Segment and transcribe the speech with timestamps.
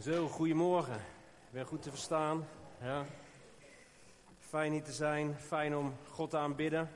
[0.00, 0.94] Zo, goedemorgen.
[0.94, 2.48] Ik ben goed te verstaan.
[2.80, 3.04] Ja.
[4.38, 6.90] Fijn hier te zijn, fijn om God te aanbidden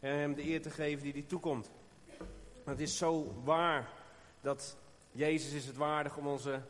[0.00, 1.70] en Hem de eer te geven die hij toekomt.
[2.64, 3.88] Het is zo waar
[4.40, 4.76] dat
[5.12, 6.62] Jezus is het waardig om onze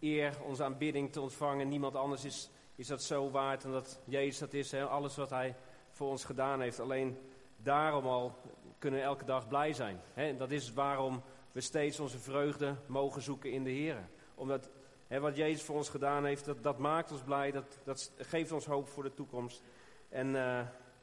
[0.00, 1.68] eer, onze aanbidding te ontvangen.
[1.68, 4.70] Niemand anders is, is dat zo waard en dat Jezus dat is.
[4.70, 4.84] Hè?
[4.84, 5.56] Alles wat Hij
[5.90, 6.80] voor ons gedaan heeft.
[6.80, 7.18] Alleen
[7.56, 8.38] daarom al
[8.78, 10.00] kunnen we elke dag blij zijn.
[10.14, 10.36] Hè?
[10.36, 11.22] Dat is waarom
[11.52, 14.08] we steeds onze vreugde mogen zoeken in de Heer.
[14.34, 14.68] Omdat
[15.08, 17.50] wat Jezus voor ons gedaan heeft, dat, dat maakt ons blij.
[17.50, 19.62] Dat, dat geeft ons hoop voor de toekomst.
[20.08, 20.60] En uh,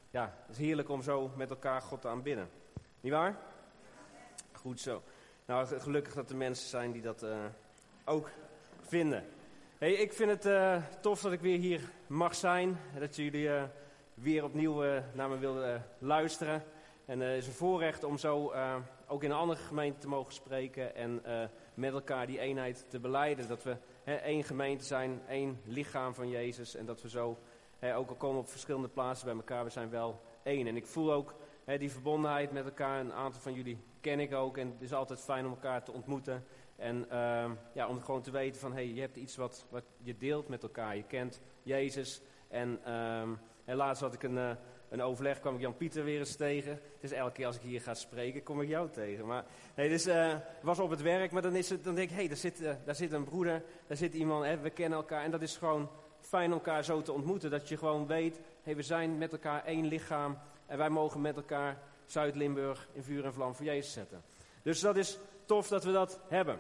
[0.09, 2.49] ja, het is heerlijk om zo met elkaar God te aanbidden.
[3.02, 3.38] Niet waar?
[4.52, 5.02] Goed zo.
[5.45, 7.35] Nou, gelukkig dat er mensen zijn die dat uh,
[8.05, 8.30] ook
[8.81, 9.25] vinden.
[9.77, 12.77] Hey, ik vind het uh, tof dat ik weer hier mag zijn.
[12.99, 13.49] Dat jullie
[14.13, 14.83] weer opnieuw
[15.13, 16.63] naar me wilden luisteren.
[17.05, 18.53] En het is een voorrecht om zo
[19.08, 20.95] ook in een andere gemeente te mogen spreken.
[20.95, 21.22] En
[21.73, 23.47] met elkaar die eenheid te beleiden.
[23.47, 26.75] Dat we hè, één gemeente zijn, één lichaam van Jezus.
[26.75, 27.38] En dat we zo,
[27.80, 30.67] hè, ook al komen op verschillende plaatsen bij elkaar, we zijn wel één.
[30.67, 33.00] En ik voel ook hè, die verbondenheid met elkaar.
[33.00, 34.58] Een aantal van jullie ken ik ook.
[34.58, 36.45] En het is altijd fijn om elkaar te ontmoeten.
[36.75, 40.17] En uh, ja, om gewoon te weten van, hey, je hebt iets wat, wat je
[40.17, 40.95] deelt met elkaar.
[40.95, 42.22] Je kent Jezus.
[42.47, 42.80] En,
[43.67, 44.35] uh, had ik een...
[44.35, 44.52] Uh,
[44.94, 46.72] een overleg kwam ik Jan-Pieter weer eens tegen.
[46.72, 49.25] Het is elke keer als ik hier ga spreken, kom ik jou tegen.
[49.25, 52.13] Maar nee, dus uh, was op het werk, maar dan, is het, dan denk ik,
[52.13, 54.97] hé, hey, daar, zit, uh, daar zit een broeder, daar zit iemand, hè, we kennen
[54.97, 55.23] elkaar.
[55.23, 57.50] En dat is gewoon fijn elkaar zo te ontmoeten.
[57.50, 60.38] Dat je gewoon weet, hey, we zijn met elkaar één lichaam.
[60.66, 64.23] En wij mogen met elkaar Zuid-Limburg in vuur en vlam voor Jezus zetten.
[64.61, 66.59] Dus dat is tof dat we dat hebben.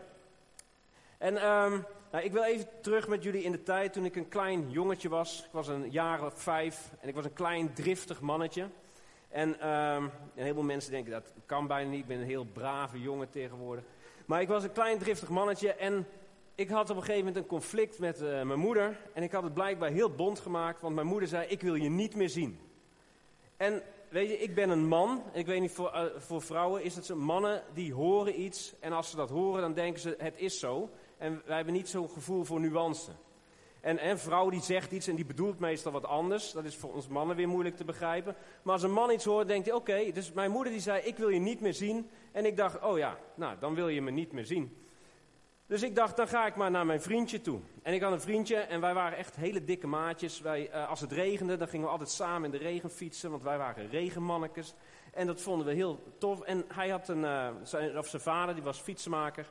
[1.17, 4.27] En um, nou, ik wil even terug met jullie in de tijd toen ik een
[4.27, 5.43] klein jongetje was.
[5.45, 8.67] Ik was een jaar of vijf en ik was een klein driftig mannetje.
[9.29, 11.99] En um, een heleboel mensen denken dat kan bijna niet.
[11.99, 13.83] Ik ben een heel brave jongen tegenwoordig.
[14.25, 16.07] Maar ik was een klein driftig mannetje en
[16.55, 18.99] ik had op een gegeven moment een conflict met uh, mijn moeder.
[19.13, 21.89] En ik had het blijkbaar heel bond gemaakt, want mijn moeder zei: Ik wil je
[21.89, 22.59] niet meer zien.
[23.57, 25.23] En weet je, ik ben een man.
[25.31, 27.15] Ik weet niet, voor, uh, voor vrouwen is het zo.
[27.15, 28.73] Mannen die horen iets.
[28.79, 30.89] En als ze dat horen, dan denken ze: Het is zo.
[31.23, 33.11] En wij hebben niet zo'n gevoel voor nuance.
[33.81, 36.51] En een vrouw die zegt iets en die bedoelt meestal wat anders.
[36.51, 38.35] Dat is voor ons mannen weer moeilijk te begrijpen.
[38.63, 40.11] Maar als een man iets hoort, denkt hij, oké.
[40.11, 42.09] Dus mijn moeder die zei, ik wil je niet meer zien.
[42.31, 44.77] En ik dacht, oh ja, nou, dan wil je me niet meer zien.
[45.65, 47.59] Dus ik dacht, dan ga ik maar naar mijn vriendje toe.
[47.81, 50.39] En ik had een vriendje en wij waren echt hele dikke maatjes.
[50.39, 53.29] Wij, uh, als het regende, dan gingen we altijd samen in de regen fietsen.
[53.31, 54.73] Want wij waren regenmannekes.
[55.13, 56.41] En dat vonden we heel tof.
[56.41, 59.49] En hij had een, uh, zijn, of zijn vader, die was fietsenmaker.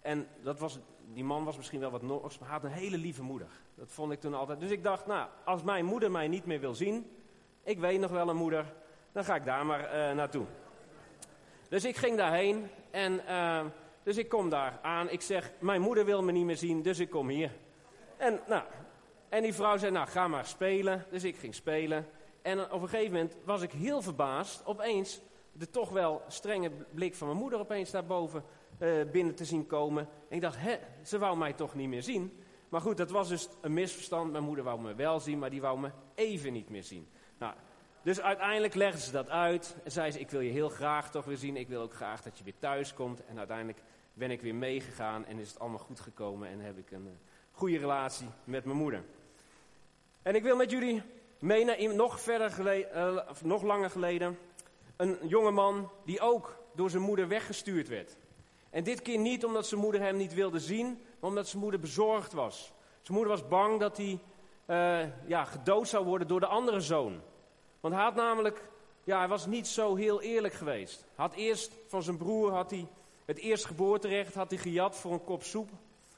[0.00, 0.78] En dat was,
[1.12, 3.48] die man was misschien wel wat nors, maar had een hele lieve moeder.
[3.74, 4.60] Dat vond ik toen altijd.
[4.60, 7.10] Dus ik dacht, nou, als mijn moeder mij niet meer wil zien,
[7.62, 8.74] ik weet nog wel een moeder,
[9.12, 10.44] dan ga ik daar maar uh, naartoe.
[11.68, 13.64] Dus ik ging daarheen en uh,
[14.02, 15.10] dus ik kom daar aan.
[15.10, 17.50] Ik zeg, mijn moeder wil me niet meer zien, dus ik kom hier.
[18.16, 18.62] En, nou,
[19.28, 21.06] en die vrouw zei, nou, ga maar spelen.
[21.10, 22.06] Dus ik ging spelen.
[22.42, 24.66] En op een gegeven moment was ik heel verbaasd.
[24.66, 25.20] Opeens
[25.52, 28.44] de toch wel strenge blik van mijn moeder opeens daarboven
[28.78, 30.08] uh, binnen te zien komen.
[30.28, 32.42] En ik dacht, hè, ze wou mij toch niet meer zien.
[32.68, 34.32] Maar goed, dat was dus een misverstand.
[34.32, 37.08] Mijn moeder wou me wel zien, maar die wou me even niet meer zien.
[37.38, 37.54] Nou,
[38.02, 39.76] dus uiteindelijk legden ze dat uit.
[39.84, 41.56] En zei ze, ik wil je heel graag toch weer zien.
[41.56, 43.24] Ik wil ook graag dat je weer thuis komt.
[43.24, 43.82] En uiteindelijk
[44.14, 46.48] ben ik weer meegegaan en is het allemaal goed gekomen.
[46.48, 47.12] En heb ik een uh,
[47.52, 49.02] goede relatie met mijn moeder.
[50.22, 51.02] En ik wil met jullie
[51.38, 54.38] mee naar nog, verder geleden, uh, nog langer geleden.
[54.96, 58.16] Een jongeman die ook door zijn moeder weggestuurd werd.
[58.70, 61.80] En dit keer niet omdat zijn moeder hem niet wilde zien, maar omdat zijn moeder
[61.80, 62.72] bezorgd was.
[63.02, 64.20] Zijn moeder was bang dat hij
[64.66, 67.20] uh, ja, gedood zou worden door de andere zoon.
[67.80, 68.68] Want hij had namelijk,
[69.04, 71.06] ja, hij was niet zo heel eerlijk geweest.
[71.14, 72.88] Had eerst van zijn broer had hij
[73.24, 75.70] het eerstgeboorterecht had hij gejat voor een kop soep.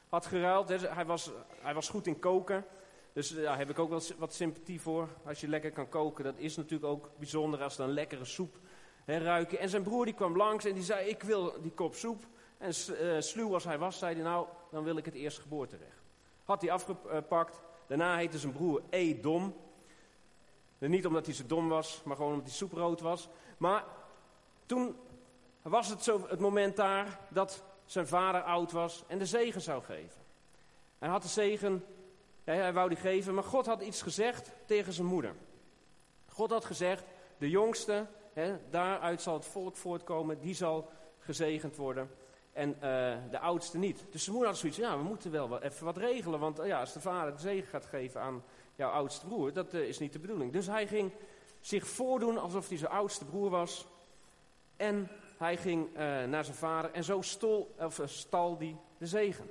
[0.09, 0.69] Had geruild.
[0.69, 1.31] Hij was,
[1.61, 2.65] hij was goed in koken.
[3.13, 5.09] Dus daar ja, heb ik ook wel wat sympathie voor.
[5.25, 8.59] Als je lekker kan koken, dat is natuurlijk ook bijzonder als dan lekkere soep
[9.05, 9.59] hè, ruiken.
[9.59, 12.25] En zijn broer die kwam langs en die zei, ik wil die kop soep.
[12.61, 16.03] En uh, sluw als hij was, zei hij, nou, dan wil ik het eerstgeboorterecht.
[16.45, 17.61] Had hij afgepakt.
[17.87, 19.57] Daarna heette zijn broer Edom.
[20.79, 23.29] Niet omdat hij zo dom was, maar gewoon omdat hij soeprood was.
[23.57, 23.85] Maar
[24.67, 24.97] toen
[25.63, 29.83] was het zo het moment daar dat zijn vader oud was en de zegen zou
[29.83, 30.21] geven.
[30.99, 31.85] Hij had de zegen,
[32.45, 35.35] hij wou die geven, maar God had iets gezegd tegen zijn moeder.
[36.29, 37.05] God had gezegd,
[37.39, 38.07] de jongste,
[38.71, 42.11] daaruit zal het volk voortkomen, die zal gezegend worden.
[42.53, 44.05] En uh, de oudste niet.
[44.11, 46.41] Dus zijn moeder had zoiets ja, we moeten wel even wat regelen.
[46.41, 48.43] Want uh, ja, als de vader de zegen gaat geven aan
[48.75, 50.53] jouw oudste broer, dat uh, is niet de bedoeling.
[50.53, 51.13] Dus hij ging
[51.61, 53.87] zich voordoen alsof hij zijn oudste broer was.
[54.77, 55.09] En
[55.39, 55.95] hij ging
[56.29, 59.51] naar zijn vader en zo stol, of, stal die de zegen.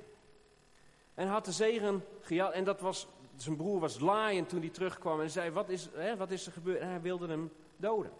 [1.14, 2.52] En hij had de zegen gejat.
[2.52, 3.06] En dat was,
[3.36, 5.20] zijn broer was laaiend toen hij terugkwam.
[5.20, 6.80] En zei, wat is, hè, wat is er gebeurd?
[6.80, 8.12] En hij wilde hem doden.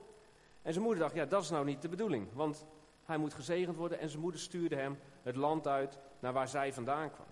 [0.63, 2.27] En zijn moeder dacht, ja, dat is nou niet de bedoeling.
[2.33, 2.67] Want
[3.11, 3.99] hij moet gezegend worden.
[3.99, 7.27] En zijn moeder stuurde hem het land uit naar waar zij vandaan kwam.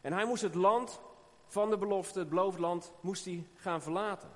[0.00, 1.00] En hij moest het land
[1.46, 4.30] van de belofte, het beloofd land, moest hij gaan verlaten.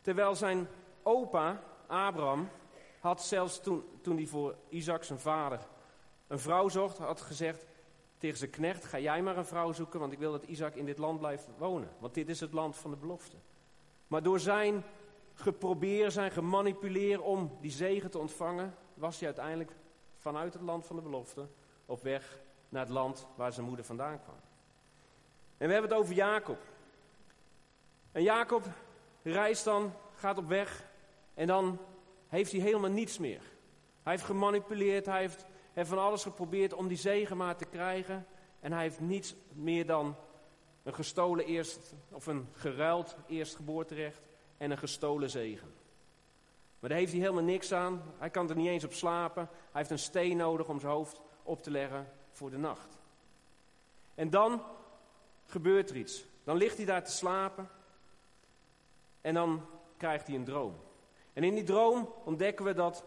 [0.00, 0.68] Terwijl zijn
[1.02, 2.48] opa, Abraham,
[3.00, 5.66] had zelfs toen, toen hij voor Isaac, zijn vader,
[6.26, 7.66] een vrouw zocht, had gezegd
[8.18, 10.84] tegen zijn knecht, ga jij maar een vrouw zoeken, want ik wil dat Isaac in
[10.84, 11.88] dit land blijft wonen.
[11.98, 13.36] Want dit is het land van de belofte.
[14.06, 14.84] Maar door zijn
[15.34, 19.72] geprobeerd, zijn gemanipuleerd om die zegen te ontvangen, was hij uiteindelijk
[20.24, 21.48] vanuit het land van de belofte
[21.86, 22.38] op weg
[22.68, 24.40] naar het land waar zijn moeder vandaan kwam.
[25.56, 26.58] En we hebben het over Jacob.
[28.12, 28.64] En Jacob
[29.22, 30.88] reist dan, gaat op weg
[31.34, 31.78] en dan
[32.28, 33.42] heeft hij helemaal niets meer.
[34.02, 38.26] Hij heeft gemanipuleerd, hij heeft, van alles geprobeerd om die zegen maar te krijgen.
[38.60, 40.16] En hij heeft niets meer dan
[40.82, 44.22] een gestolen eerst, of een geruild eerstgeboorterecht
[44.56, 45.74] en een gestolen zegen.
[46.84, 48.02] Maar daar heeft hij helemaal niks aan.
[48.18, 49.48] Hij kan er niet eens op slapen.
[49.52, 52.98] Hij heeft een steen nodig om zijn hoofd op te leggen voor de nacht.
[54.14, 54.62] En dan
[55.46, 56.24] gebeurt er iets.
[56.42, 57.68] Dan ligt hij daar te slapen.
[59.20, 59.66] En dan
[59.96, 60.76] krijgt hij een droom.
[61.32, 63.04] En in die droom ontdekken we dat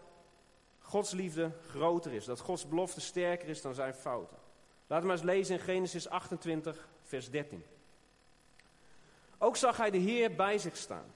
[0.78, 2.24] Gods liefde groter is.
[2.24, 4.38] Dat Gods belofte sterker is dan zijn fouten.
[4.86, 7.64] Laten we maar eens lezen in Genesis 28, vers 13.
[9.38, 11.14] Ook zag hij de Heer bij zich staan.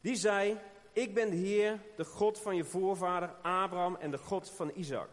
[0.00, 0.58] Die zei,
[0.92, 5.08] ik ben de Heer, de God van je voorvader Abraham en de God van Isaac.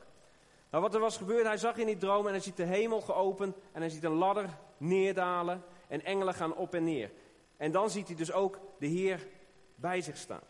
[0.71, 3.01] Nou, wat er was gebeurd, hij zag in die droom en hij ziet de hemel
[3.01, 7.11] geopend en hij ziet een ladder neerdalen en engelen gaan op en neer.
[7.57, 9.27] En dan ziet hij dus ook de Heer
[9.75, 10.43] bij zich staan.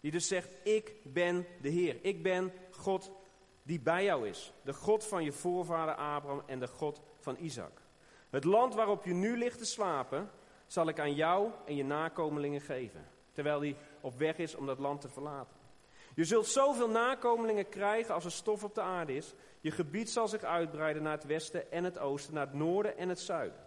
[0.00, 1.98] Die dus zegt, ik ben de Heer.
[2.02, 3.10] Ik ben God
[3.62, 4.52] die bij jou is.
[4.62, 7.82] De God van je voorvader Abraham en de God van Isaac.
[8.30, 10.30] Het land waarop je nu ligt te slapen,
[10.66, 13.08] zal ik aan jou en je nakomelingen geven.
[13.36, 15.56] Terwijl hij op weg is om dat land te verlaten.
[16.14, 19.34] Je zult zoveel nakomelingen krijgen als er stof op de aarde is.
[19.60, 23.08] Je gebied zal zich uitbreiden naar het westen en het oosten, naar het noorden en
[23.08, 23.58] het zuiden.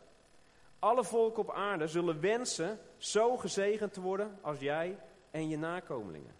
[0.80, 4.98] Alle volken op aarde zullen wensen zo gezegend te worden als jij
[5.32, 6.36] en je nakomelingen.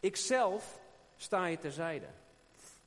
[0.00, 0.80] Ikzelf
[1.16, 2.06] sta je terzijde.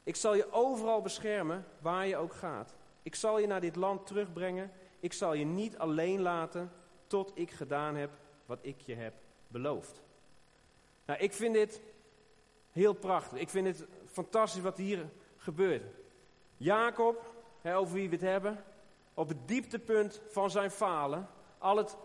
[0.03, 2.75] Ik zal je overal beschermen waar je ook gaat.
[3.03, 4.71] Ik zal je naar dit land terugbrengen.
[4.99, 6.71] Ik zal je niet alleen laten
[7.07, 8.11] tot ik gedaan heb
[8.45, 9.13] wat ik je heb
[9.51, 10.01] beloofd.
[11.05, 11.81] Nou, ik vind dit
[12.71, 13.39] heel prachtig.
[13.39, 15.83] Ik vind het fantastisch wat hier gebeurt.
[16.57, 17.33] Jacob,
[17.63, 18.63] over wie we het hebben,
[19.13, 21.27] op het dieptepunt van zijn falen,
[21.57, 21.97] al het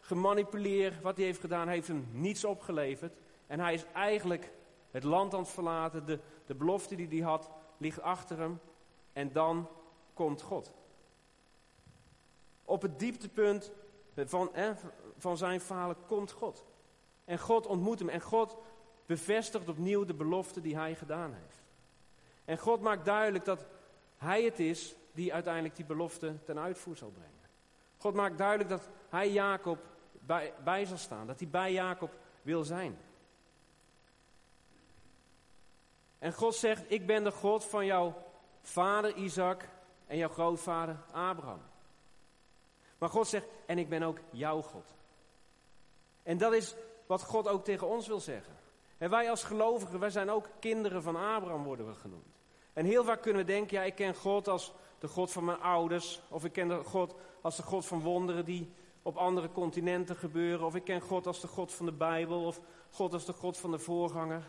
[0.00, 3.16] gemanipuleerd wat hij heeft gedaan, heeft hem niets opgeleverd.
[3.46, 4.52] En hij is eigenlijk
[4.90, 8.60] het land aan het verlaten, de, de belofte die hij had, ligt achter hem.
[9.12, 9.68] En dan
[10.14, 10.72] komt God.
[12.64, 13.72] Op het dieptepunt
[14.14, 14.50] van,
[15.18, 16.64] van zijn falen komt God.
[17.26, 18.56] En God ontmoet hem en God
[19.06, 21.62] bevestigt opnieuw de belofte die hij gedaan heeft.
[22.44, 23.66] En God maakt duidelijk dat
[24.16, 27.32] hij het is die uiteindelijk die belofte ten uitvoer zal brengen.
[27.96, 29.78] God maakt duidelijk dat hij Jacob
[30.12, 32.10] bij, bij zal staan, dat hij bij Jacob
[32.42, 32.98] wil zijn.
[36.18, 38.14] En God zegt, ik ben de God van jouw
[38.62, 39.68] vader Isaac
[40.06, 41.60] en jouw grootvader Abraham.
[42.98, 44.94] Maar God zegt, en ik ben ook jouw God.
[46.22, 46.74] En dat is
[47.06, 48.54] wat God ook tegen ons wil zeggen.
[48.98, 52.36] En wij als gelovigen, wij zijn ook kinderen van Abraham, worden we genoemd.
[52.72, 55.60] En heel vaak kunnen we denken, ja, ik ken God als de God van mijn
[55.60, 56.20] ouders.
[56.28, 58.70] Of ik ken God als de God van wonderen die
[59.02, 60.66] op andere continenten gebeuren.
[60.66, 62.44] Of ik ken God als de God van de Bijbel.
[62.44, 62.60] Of
[62.90, 64.42] God als de God van de voorganger.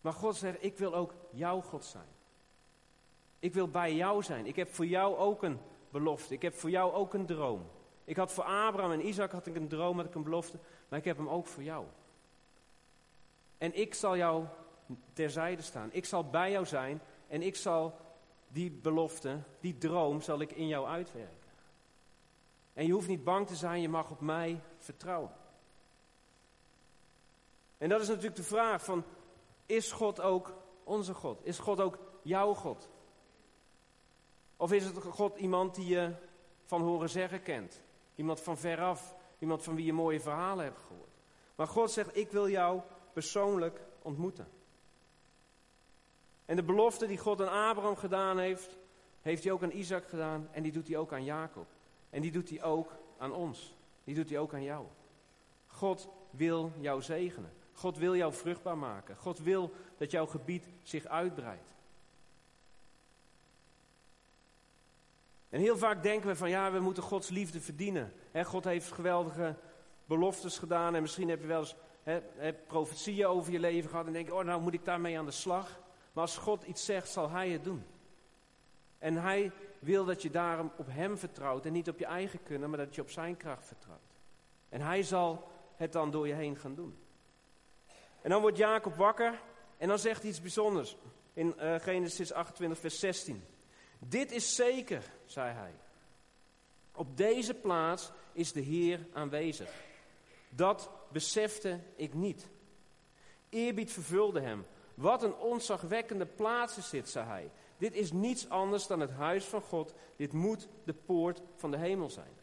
[0.00, 2.08] Maar God zegt, ik wil ook jouw God zijn.
[3.38, 4.46] Ik wil bij jou zijn.
[4.46, 5.58] Ik heb voor jou ook een
[5.90, 6.34] belofte.
[6.34, 7.62] Ik heb voor jou ook een droom.
[8.04, 10.58] Ik had voor Abraham en Isaac had ik een droom, had ik een belofte.
[10.88, 11.86] Maar ik heb hem ook voor jou.
[13.58, 14.46] En ik zal jou
[15.12, 15.88] terzijde staan.
[15.92, 17.96] Ik zal bij jou zijn en ik zal
[18.48, 21.36] die belofte, die droom, zal ik in jou uitwerken.
[22.72, 25.32] En je hoeft niet bang te zijn, je mag op mij vertrouwen.
[27.78, 29.04] En dat is natuurlijk de vraag van,
[29.66, 30.54] is God ook
[30.84, 31.44] onze God?
[31.44, 32.88] Is God ook jouw God?
[34.56, 36.14] Of is het God iemand die je
[36.64, 37.82] van horen zeggen kent?
[38.14, 41.08] Iemand van veraf, iemand van wie je mooie verhalen hebt gehoord.
[41.54, 42.80] Maar God zegt, ik wil jou
[43.12, 44.48] persoonlijk ontmoeten.
[46.44, 48.76] En de belofte die God aan Abraham gedaan heeft,
[49.22, 51.66] heeft hij ook aan Isaac gedaan en die doet hij ook aan Jacob.
[52.10, 53.74] En die doet hij ook aan ons.
[54.04, 54.86] Die doet hij ook aan jou.
[55.66, 57.52] God wil jou zegenen.
[57.72, 59.16] God wil jou vruchtbaar maken.
[59.16, 61.68] God wil dat jouw gebied zich uitbreidt.
[65.48, 68.12] En heel vaak denken we van ja, we moeten Gods liefde verdienen.
[68.44, 69.56] God heeft geweldige
[70.04, 74.12] beloftes gedaan en misschien heb je wel eens he, profetieën over je leven gehad en
[74.12, 75.80] denk oh nou moet ik daarmee aan de slag.
[76.12, 77.84] Maar als God iets zegt, zal Hij het doen.
[78.98, 82.68] En Hij wil dat je daarom op Hem vertrouwt en niet op je eigen kunnen,
[82.68, 84.16] maar dat je op Zijn kracht vertrouwt.
[84.68, 86.98] En Hij zal het dan door je heen gaan doen.
[88.22, 89.40] En dan wordt Jacob wakker
[89.76, 90.96] en dan zegt hij iets bijzonders
[91.32, 93.44] in uh, Genesis 28, vers 16.
[93.98, 95.72] Dit is zeker, zei hij.
[96.98, 99.70] Op deze plaats is de Heer aanwezig.
[100.48, 102.48] Dat besefte ik niet.
[103.48, 104.66] Eerbied vervulde hem.
[104.94, 107.50] Wat een onzagwekkende plaats is dit, zei hij.
[107.76, 109.94] Dit is niets anders dan het huis van God.
[110.16, 112.36] Dit moet de poort van de hemel zijn.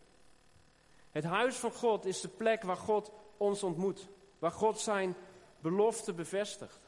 [1.12, 4.08] Het huis van God is de plek waar God ons ontmoet.
[4.40, 5.16] Waar God zijn
[5.60, 6.80] belofte bevestigt.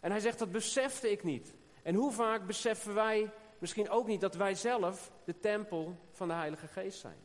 [0.00, 1.54] En hij zegt, dat besefte ik niet.
[1.82, 3.32] En hoe vaak beseffen wij
[3.64, 7.18] misschien ook niet dat wij zelf de tempel van de Heilige Geest zijn?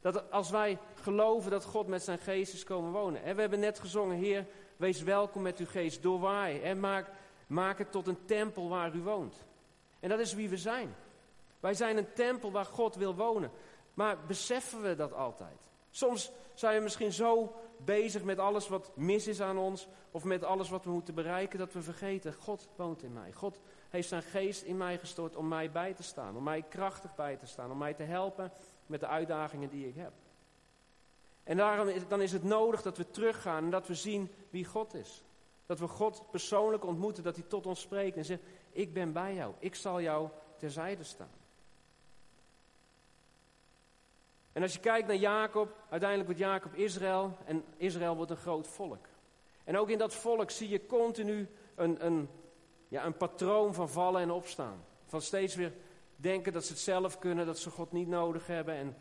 [0.00, 3.22] Dat als wij geloven dat God met zijn geest is komen wonen.
[3.22, 4.46] En we hebben net gezongen, Heer,
[4.76, 6.60] wees welkom met uw geest, doorwaai.
[6.60, 7.10] En maak,
[7.46, 9.44] maak het tot een tempel waar u woont.
[10.00, 10.94] En dat is wie we zijn.
[11.60, 13.50] Wij zijn een tempel waar God wil wonen.
[13.94, 15.58] Maar beseffen we dat altijd?
[15.90, 20.44] Soms zijn we misschien zo bezig met alles wat mis is aan ons, of met
[20.44, 23.32] alles wat we moeten bereiken, dat we vergeten, God woont in mij.
[23.32, 23.60] God
[23.90, 27.36] heeft zijn geest in mij gestort om mij bij te staan, om mij krachtig bij
[27.36, 28.52] te staan, om mij te helpen
[28.86, 30.12] met de uitdagingen die ik heb.
[31.44, 34.64] En daarom is, dan is het nodig dat we teruggaan en dat we zien wie
[34.64, 35.22] God is.
[35.66, 38.42] Dat we God persoonlijk ontmoeten, dat hij tot ons spreekt en zegt,
[38.72, 41.38] ik ben bij jou, ik zal jou terzijde staan.
[44.52, 48.66] En als je kijkt naar Jacob, uiteindelijk wordt Jacob Israël en Israël wordt een groot
[48.66, 49.06] volk.
[49.64, 52.28] En ook in dat volk zie je continu een, een,
[52.90, 54.84] ja, een patroon van vallen en opstaan.
[55.04, 55.72] Van steeds weer
[56.16, 58.74] denken dat ze het zelf kunnen, dat ze God niet nodig hebben.
[58.74, 58.96] En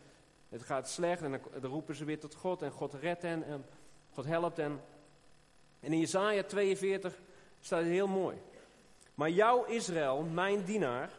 [0.50, 3.66] het gaat slecht en dan, roepen ze weer tot God en God redt hen en
[4.10, 4.82] God helpt hen.
[5.80, 7.20] En in Jesaja 42
[7.60, 8.38] staat het heel mooi.
[9.14, 11.10] Maar jou Israël, mijn dienaar,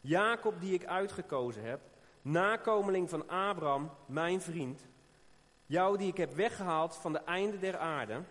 [0.00, 1.80] Jacob die ik uitgekozen heb,
[2.22, 4.86] nakomeling van Abraham, mijn vriend,
[5.66, 8.22] jou die ik heb weggehaald van de einde der aarde,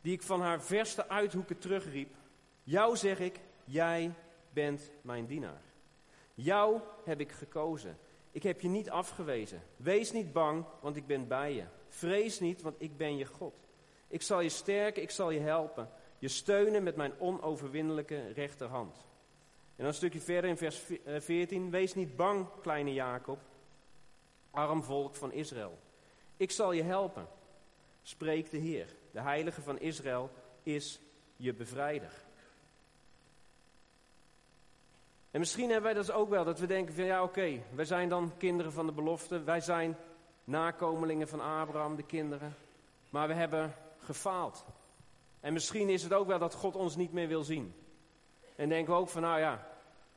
[0.00, 2.14] die ik van haar verste uithoeken terugriep,
[2.62, 4.14] jou zeg ik, jij
[4.52, 5.62] bent mijn dienaar.
[6.34, 7.98] Jou heb ik gekozen.
[8.30, 9.62] Ik heb je niet afgewezen.
[9.76, 11.64] Wees niet bang, want ik ben bij je.
[11.88, 13.54] Vrees niet, want ik ben je God.
[14.08, 15.88] Ik zal je sterken, ik zal je helpen.
[16.18, 18.96] Je steunen met mijn onoverwinnelijke rechterhand.
[18.96, 20.82] En dan een stukje verder in vers
[21.18, 21.64] 14.
[21.64, 23.38] Eh, Wees niet bang, kleine Jacob,
[24.50, 25.78] arm volk van Israël.
[26.36, 27.28] Ik zal je helpen,
[28.02, 28.96] spreekt de Heer.
[29.10, 30.30] De heilige van Israël
[30.62, 31.00] is
[31.36, 32.12] je bevrijder.
[35.30, 38.08] En misschien hebben wij dat ook wel, dat we denken van ja oké, wij zijn
[38.08, 39.96] dan kinderen van de belofte, wij zijn
[40.44, 42.54] nakomelingen van Abraham, de kinderen,
[43.10, 44.64] maar we hebben gefaald.
[45.40, 47.74] En misschien is het ook wel dat God ons niet meer wil zien.
[48.56, 49.66] En denken we ook van nou ja,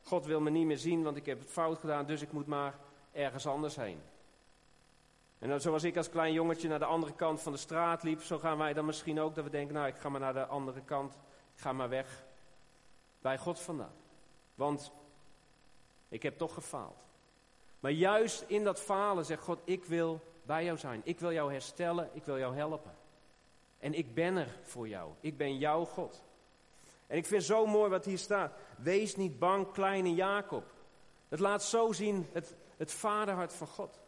[0.02, 2.46] God wil me niet meer zien, want ik heb het fout gedaan, dus ik moet
[2.46, 2.74] maar
[3.12, 4.00] ergens anders heen.
[5.44, 8.38] En zoals ik als klein jongetje naar de andere kant van de straat liep, zo
[8.38, 10.80] gaan wij dan misschien ook dat we denken, nou ik ga maar naar de andere
[10.80, 11.14] kant,
[11.54, 12.24] ik ga maar weg
[13.20, 13.94] bij God vandaan.
[14.54, 14.92] Want
[16.08, 17.04] ik heb toch gefaald.
[17.80, 21.00] Maar juist in dat falen zegt God, ik wil bij jou zijn.
[21.04, 22.96] Ik wil jou herstellen, ik wil jou helpen.
[23.78, 25.10] En ik ben er voor jou.
[25.20, 26.22] Ik ben jouw God.
[27.06, 28.52] En ik vind zo mooi wat hier staat.
[28.76, 30.64] Wees niet bang, kleine Jacob.
[31.28, 34.02] Het laat zo zien het, het vaderhart van God.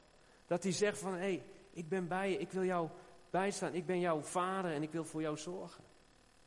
[0.46, 2.88] Dat hij zegt van, hé, hey, ik ben bij je, ik wil jou
[3.30, 3.74] bijstaan.
[3.74, 5.84] Ik ben jouw vader en ik wil voor jou zorgen.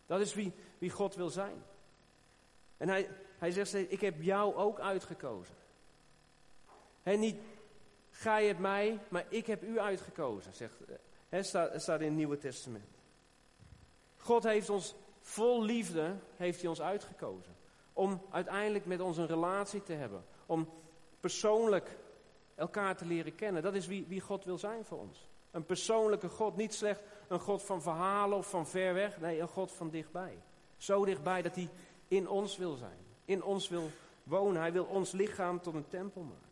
[0.05, 1.63] Dat is wie, wie God wil zijn.
[2.77, 5.55] En hij, hij zegt steeds, ik heb jou ook uitgekozen.
[7.03, 7.37] En niet,
[8.09, 10.73] ga je het mij, maar ik heb u uitgekozen, zegt,
[11.29, 12.97] he, staat, staat in het Nieuwe Testament.
[14.17, 17.55] God heeft ons vol liefde, heeft hij ons uitgekozen.
[17.93, 20.25] Om uiteindelijk met ons een relatie te hebben.
[20.45, 20.69] Om
[21.19, 21.97] persoonlijk
[22.59, 23.63] elkaar te leren kennen.
[23.63, 25.27] Dat is wie, wie God wil zijn voor ons.
[25.51, 29.19] Een persoonlijke God, niet slechts een God van verhalen of van ver weg.
[29.19, 30.37] Nee, een God van dichtbij.
[30.77, 31.69] Zo dichtbij dat hij
[32.07, 32.97] in ons wil zijn.
[33.25, 33.89] In ons wil
[34.23, 34.61] wonen.
[34.61, 36.49] Hij wil ons lichaam tot een tempel maken.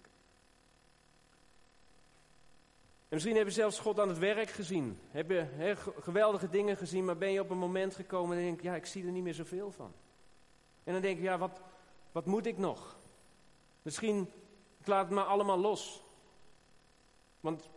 [3.07, 4.99] En misschien heb je zelfs God aan het werk gezien.
[5.09, 8.75] Heb je geweldige dingen gezien, maar ben je op een moment gekomen en denk ja,
[8.75, 9.93] ik zie er niet meer zoveel van.
[10.83, 11.61] En dan denk je, ja, wat,
[12.11, 12.97] wat moet ik nog?
[13.81, 14.29] Misschien,
[14.87, 16.03] laat het maar allemaal los.
[17.39, 17.69] Want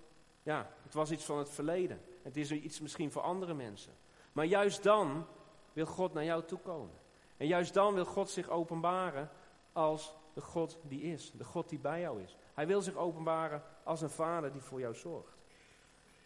[0.43, 2.01] ja, het was iets van het verleden.
[2.23, 3.93] Het is iets misschien voor andere mensen.
[4.33, 5.27] Maar juist dan
[5.73, 6.99] wil God naar jou toe komen.
[7.37, 9.31] En juist dan wil God zich openbaren
[9.73, 12.37] als de God die is, de God die bij jou is.
[12.55, 15.39] Hij wil zich openbaren als een vader die voor jou zorgt.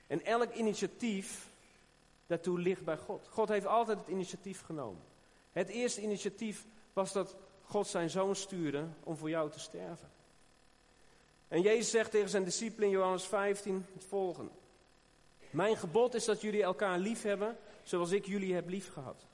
[0.06, 1.50] En elk initiatief
[2.26, 3.28] daartoe ligt bij God.
[3.28, 5.02] God heeft altijd het initiatief genomen.
[5.52, 10.10] Het eerste initiatief was dat God zijn zoon stuurde om voor jou te sterven.
[11.54, 14.50] En Jezus zegt tegen zijn discipelen in Johannes 15 het volgende.
[15.50, 19.26] Mijn gebod is dat jullie elkaar lief hebben zoals ik jullie heb lief gehad.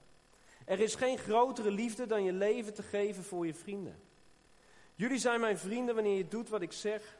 [0.64, 4.00] Er is geen grotere liefde dan je leven te geven voor je vrienden.
[4.94, 7.18] Jullie zijn mijn vrienden wanneer je doet wat ik zeg.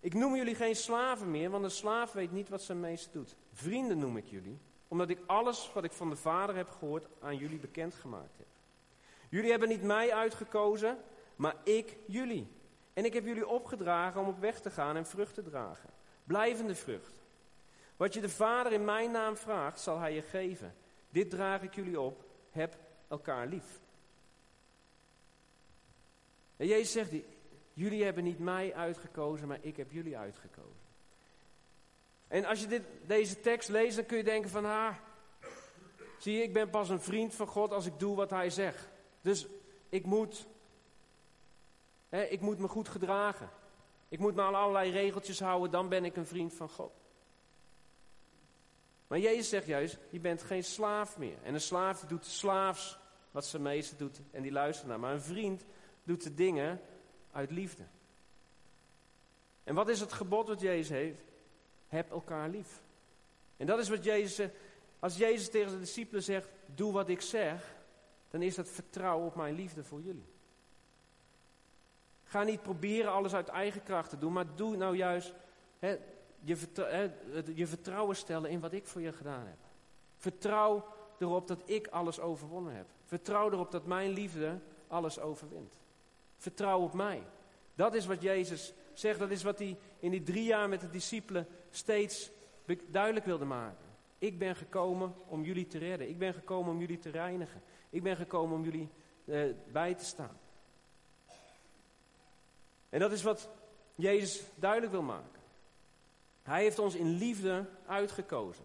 [0.00, 3.36] Ik noem jullie geen slaven meer, want een slaaf weet niet wat zijn meester doet.
[3.52, 4.58] Vrienden noem ik jullie,
[4.88, 8.46] omdat ik alles wat ik van de Vader heb gehoord aan jullie bekendgemaakt heb.
[9.28, 10.98] Jullie hebben niet mij uitgekozen,
[11.36, 12.60] maar ik jullie.
[12.92, 15.90] En ik heb jullie opgedragen om op weg te gaan en vrucht te dragen.
[16.24, 17.14] Blijvende vrucht.
[17.96, 20.74] Wat je de Vader in mijn naam vraagt, zal hij je geven.
[21.10, 22.24] Dit draag ik jullie op.
[22.50, 22.76] Heb
[23.08, 23.80] elkaar lief.
[26.56, 27.10] En Jezus zegt,
[27.72, 30.80] jullie hebben niet mij uitgekozen, maar ik heb jullie uitgekozen.
[32.28, 34.94] En als je dit, deze tekst leest, dan kun je denken van, ah,
[36.18, 38.88] zie je, ik ben pas een vriend van God als ik doe wat hij zegt.
[39.20, 39.46] Dus
[39.88, 40.46] ik moet,
[42.20, 43.50] ik moet me goed gedragen.
[44.08, 46.92] Ik moet me aan allerlei regeltjes houden, dan ben ik een vriend van God.
[49.06, 51.36] Maar Jezus zegt juist, je bent geen slaaf meer.
[51.42, 52.98] En een slaaf doet slaafs
[53.30, 55.00] wat zijn meester doet en die luistert naar.
[55.00, 55.64] Maar een vriend
[56.04, 56.80] doet de dingen
[57.32, 57.82] uit liefde.
[59.64, 61.22] En wat is het gebod wat Jezus heeft?
[61.88, 62.82] Heb elkaar lief.
[63.56, 64.48] En dat is wat Jezus
[64.98, 67.74] Als Jezus tegen de discipelen zegt, doe wat ik zeg,
[68.30, 70.31] dan is dat vertrouwen op mijn liefde voor jullie.
[72.32, 75.34] Ga niet proberen alles uit eigen kracht te doen, maar doe nou juist
[76.44, 76.58] je,
[77.54, 79.58] je vertrouwen stellen in wat ik voor je gedaan heb.
[80.16, 80.84] Vertrouw
[81.18, 82.86] erop dat ik alles overwonnen heb.
[83.04, 84.58] Vertrouw erop dat mijn liefde
[84.88, 85.80] alles overwint.
[86.36, 87.22] Vertrouw op mij.
[87.74, 89.18] Dat is wat Jezus zegt.
[89.18, 92.30] Dat is wat hij in die drie jaar met de discipelen steeds
[92.86, 93.86] duidelijk wilde maken.
[94.18, 96.08] Ik ben gekomen om jullie te redden.
[96.08, 97.62] Ik ben gekomen om jullie te reinigen.
[97.90, 98.88] Ik ben gekomen om jullie
[99.24, 100.40] eh, bij te staan.
[102.92, 103.48] En dat is wat
[103.94, 105.40] Jezus duidelijk wil maken.
[106.42, 108.64] Hij heeft ons in liefde uitgekozen.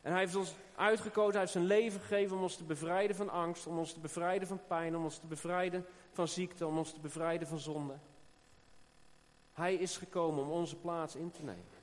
[0.00, 3.28] En hij heeft ons uitgekozen, hij heeft zijn leven gegeven om ons te bevrijden van
[3.28, 6.92] angst, om ons te bevrijden van pijn, om ons te bevrijden van ziekte, om ons
[6.92, 7.94] te bevrijden van zonde.
[9.52, 11.78] Hij is gekomen om onze plaats in te nemen.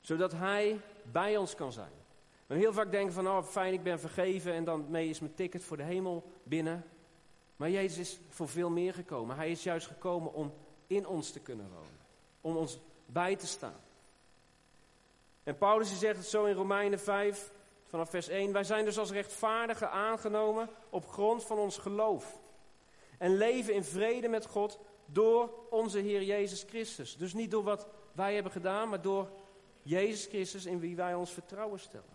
[0.00, 2.03] Zodat hij bij ons kan zijn.
[2.46, 5.34] We heel vaak denken van, oh fijn, ik ben vergeven en dan mee is mijn
[5.34, 6.84] ticket voor de hemel binnen.
[7.56, 9.36] Maar Jezus is voor veel meer gekomen.
[9.36, 10.52] Hij is juist gekomen om
[10.86, 11.98] in ons te kunnen wonen.
[12.40, 13.80] Om ons bij te staan.
[15.42, 17.52] En Paulus zegt het zo in Romeinen 5,
[17.84, 18.52] vanaf vers 1.
[18.52, 22.40] Wij zijn dus als rechtvaardigen aangenomen op grond van ons geloof.
[23.18, 27.16] En leven in vrede met God door onze Heer Jezus Christus.
[27.16, 29.30] Dus niet door wat wij hebben gedaan, maar door
[29.82, 32.13] Jezus Christus in wie wij ons vertrouwen stellen.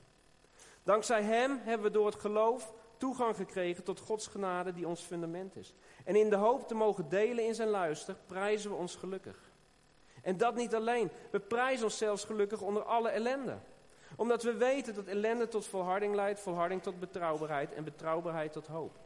[0.83, 5.55] Dankzij Hem hebben we door het geloof toegang gekregen tot Gods genade die ons fundament
[5.55, 5.73] is.
[6.05, 9.37] En in de hoop te mogen delen in zijn luister, prijzen we ons gelukkig.
[10.21, 11.11] En dat niet alleen.
[11.31, 13.57] We prijzen ons zelfs gelukkig onder alle ellende.
[14.15, 18.97] Omdat we weten dat ellende tot volharding leidt, volharding tot betrouwbaarheid en betrouwbaarheid tot hoop.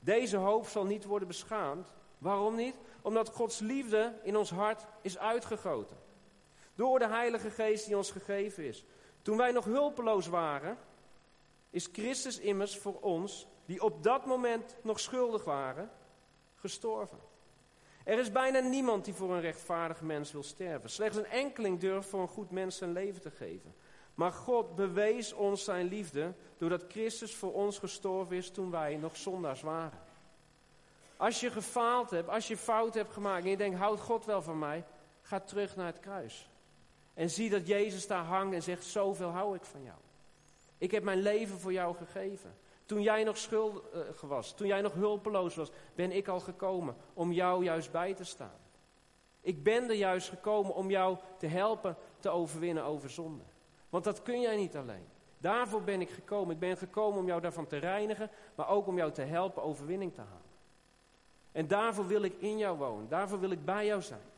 [0.00, 1.92] Deze hoop zal niet worden beschaamd.
[2.18, 2.76] Waarom niet?
[3.02, 5.96] Omdat Gods liefde in ons hart is uitgegoten.
[6.74, 8.84] Door de Heilige Geest die ons gegeven is.
[9.22, 10.78] Toen wij nog hulpeloos waren,
[11.72, 15.90] is Christus immers voor ons, die op dat moment nog schuldig waren,
[16.54, 17.18] gestorven.
[18.04, 20.90] Er is bijna niemand die voor een rechtvaardig mens wil sterven.
[20.90, 23.74] Slechts een enkeling durft voor een goed mens zijn leven te geven.
[24.14, 29.16] Maar God bewees ons zijn liefde doordat Christus voor ons gestorven is toen wij nog
[29.16, 29.98] zondaars waren.
[31.16, 34.42] Als je gefaald hebt, als je fout hebt gemaakt en je denkt, houdt God wel
[34.42, 34.84] van mij,
[35.22, 36.50] ga terug naar het kruis.
[37.14, 39.98] En zie dat Jezus daar hangt en zegt, zoveel hou ik van jou.
[40.82, 42.54] Ik heb mijn leven voor jou gegeven.
[42.86, 47.32] Toen jij nog schuldig was, toen jij nog hulpeloos was, ben ik al gekomen om
[47.32, 48.58] jou juist bij te staan.
[49.40, 53.44] Ik ben er juist gekomen om jou te helpen te overwinnen over zonde.
[53.88, 55.06] Want dat kun jij niet alleen.
[55.38, 56.54] Daarvoor ben ik gekomen.
[56.54, 60.14] Ik ben gekomen om jou daarvan te reinigen, maar ook om jou te helpen overwinning
[60.14, 60.50] te halen.
[61.52, 63.08] En daarvoor wil ik in jou wonen.
[63.08, 64.30] Daarvoor wil ik bij jou zijn.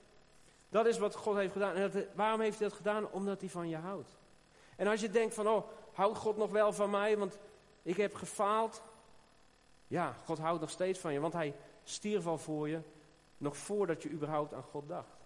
[0.68, 1.74] Dat is wat God heeft gedaan.
[1.74, 3.10] En waarom heeft hij dat gedaan?
[3.10, 4.16] Omdat hij van je houdt.
[4.76, 7.38] En als je denkt van, oh, houdt God nog wel van mij, want
[7.82, 8.82] ik heb gefaald.
[9.86, 11.54] Ja, God houdt nog steeds van je, want hij
[11.84, 12.80] stierf al voor je,
[13.38, 15.16] nog voordat je überhaupt aan God dacht.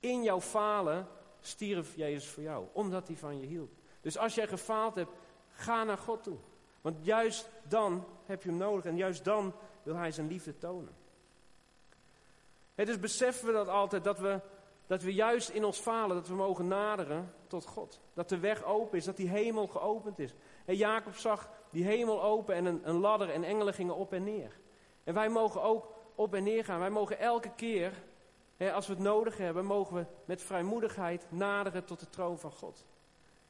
[0.00, 1.06] In jouw falen
[1.40, 3.70] stierf Jezus voor jou, omdat hij van je hield.
[4.00, 5.10] Dus als jij gefaald hebt,
[5.50, 6.36] ga naar God toe.
[6.80, 10.94] Want juist dan heb je hem nodig en juist dan wil hij zijn liefde tonen.
[12.74, 14.40] Het dus beseffen we dat altijd, dat we,
[14.86, 18.00] dat we juist in ons falen, dat we mogen naderen tot God.
[18.14, 20.34] Dat de weg open is, dat die hemel geopend is.
[20.64, 24.24] En Jacob zag die hemel open en een, een ladder en engelen gingen op en
[24.24, 24.58] neer.
[25.04, 26.80] En wij mogen ook op en neer gaan.
[26.80, 27.92] Wij mogen elke keer,
[28.56, 32.52] hè, als we het nodig hebben, mogen we met vrijmoedigheid naderen tot de troon van
[32.52, 32.84] God.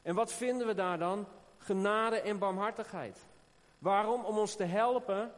[0.02, 1.26] En wat vinden we daar dan?
[1.58, 3.26] Genade en barmhartigheid.
[3.78, 4.24] Waarom?
[4.24, 5.32] Om ons te helpen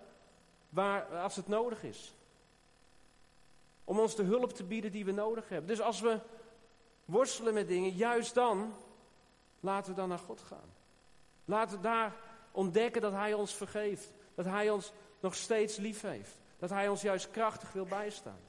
[0.68, 2.15] waar, als het nodig is.
[3.88, 5.68] Om ons de hulp te bieden die we nodig hebben.
[5.68, 6.20] Dus als we
[7.04, 8.74] worstelen met dingen, juist dan,
[9.60, 10.74] laten we dan naar God gaan.
[11.44, 12.14] Laten we daar
[12.50, 14.12] ontdekken dat Hij ons vergeeft.
[14.34, 16.38] Dat Hij ons nog steeds lief heeft.
[16.58, 18.40] Dat Hij ons juist krachtig wil bijstaan.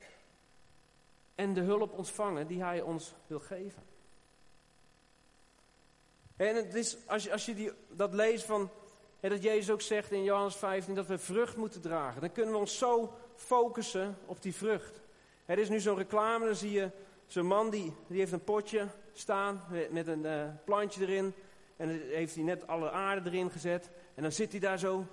[1.35, 3.83] En de hulp ontvangen die Hij ons wil geven.
[6.35, 8.69] En het is, als je, als je die, dat leest van,
[9.19, 12.21] hè, dat Jezus ook zegt in Johannes 15, dat we vrucht moeten dragen.
[12.21, 15.01] Dan kunnen we ons zo focussen op die vrucht.
[15.47, 16.91] Er is nu zo'n reclame, dan zie je
[17.25, 21.33] zo'n man die, die heeft een potje staan met, een uh, plantje erin.
[21.77, 23.89] En dan heeft hij net alle aarde erin gezet.
[24.15, 25.05] En dan zit hij daar zo.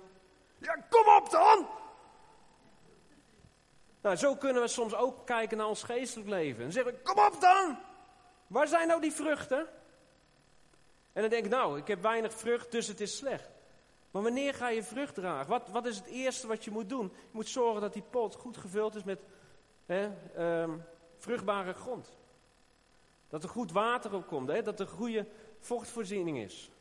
[0.57, 1.67] Ja, kom op dan!
[4.01, 6.63] Nou, zo kunnen we soms ook kijken naar ons geestelijk leven.
[6.63, 7.77] En zeggen we, kom op dan!
[8.47, 9.67] Waar zijn nou die vruchten?
[11.13, 13.49] En dan denk ik, nou, ik heb weinig vrucht, dus het is slecht.
[14.11, 15.49] Maar wanneer ga je vrucht dragen?
[15.49, 17.11] Wat, wat is het eerste wat je moet doen?
[17.13, 19.19] Je moet zorgen dat die pot goed gevuld is met
[19.85, 20.09] hè,
[20.61, 20.83] um,
[21.17, 22.17] vruchtbare grond.
[23.29, 24.61] Dat er goed water op komt, hè?
[24.61, 25.27] dat er goede
[25.59, 26.71] vochtvoorziening is.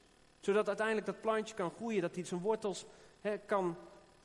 [0.40, 2.86] Zodat uiteindelijk dat plantje kan groeien, dat hij zijn wortels
[3.20, 3.76] hè, kan,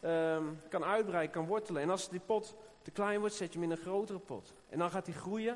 [0.01, 1.81] um, kan uitbreiden, kan wortelen.
[1.81, 4.53] En als die pot te klein wordt, zet je hem in een grotere pot.
[4.69, 5.53] En dan gaat hij groeien.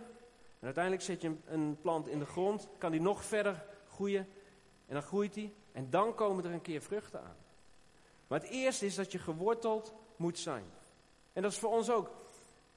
[0.59, 4.27] En uiteindelijk zet je een plant in de grond, kan die nog verder groeien.
[4.85, 5.53] En dan groeit hij.
[5.71, 7.35] En dan komen er een keer vruchten aan.
[8.27, 10.65] Maar het eerste is dat je geworteld moet zijn.
[11.33, 12.11] En dat is voor ons ook.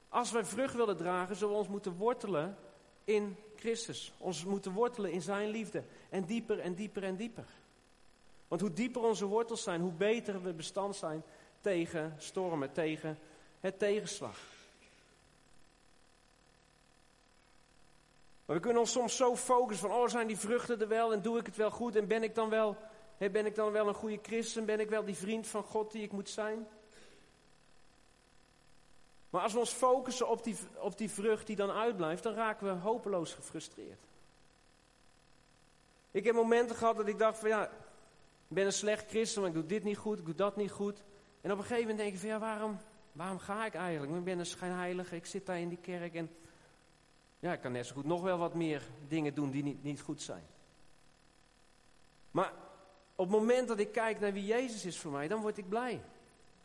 [0.09, 2.57] Als wij vrucht willen dragen, zullen we ons moeten wortelen
[3.03, 4.13] in Christus.
[4.17, 5.83] Ons moeten wortelen in zijn liefde.
[6.09, 7.45] En dieper en dieper en dieper.
[8.47, 11.23] Want hoe dieper onze wortels zijn, hoe beter we bestand zijn
[11.61, 13.17] tegen stormen, tegen
[13.59, 14.39] het tegenslag.
[18.45, 21.21] Maar we kunnen ons soms zo focussen van, oh zijn die vruchten er wel en
[21.21, 22.77] doe ik het wel goed en ben ik dan wel,
[23.17, 26.03] ben ik dan wel een goede christen, ben ik wel die vriend van God die
[26.03, 26.67] ik moet zijn?
[29.37, 32.67] Maar als we ons focussen op die, op die vrucht die dan uitblijft, dan raken
[32.67, 33.99] we hopeloos gefrustreerd.
[36.11, 37.63] Ik heb momenten gehad dat ik dacht van ja,
[38.47, 41.03] ik ben een slecht christen, ik doe dit niet goed, ik doe dat niet goed.
[41.41, 42.77] En op een gegeven moment denk ik van ja, waarom,
[43.11, 44.15] waarom ga ik eigenlijk?
[44.15, 46.29] Ik ben een schijnheilige, ik zit daar in die kerk en
[47.39, 50.01] ja, ik kan net zo goed nog wel wat meer dingen doen die niet, niet
[50.01, 50.43] goed zijn.
[52.31, 52.53] Maar
[53.15, 55.69] op het moment dat ik kijk naar wie Jezus is voor mij, dan word ik
[55.69, 56.01] blij.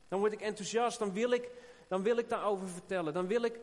[0.09, 1.51] Dan word ik enthousiast, dan wil ik
[1.93, 3.13] dan wil ik daarover vertellen.
[3.13, 3.59] Dan wil ik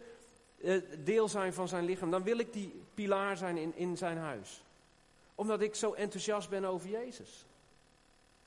[0.57, 2.11] uh, deel zijn van zijn lichaam.
[2.11, 4.63] Dan wil ik die pilaar zijn in, in zijn huis.
[5.35, 7.45] Omdat ik zo enthousiast ben over Jezus.